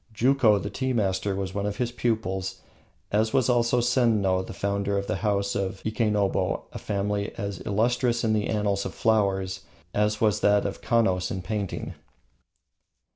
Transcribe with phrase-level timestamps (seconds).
[0.15, 2.61] Juko, the tea master, was one of his pupils,
[3.11, 8.23] as was also Senno, the founder of the house of Ikenobo, a family as illustrious
[8.23, 9.59] in the annals of flowers
[9.93, 11.93] as was that of the Kanos in painting.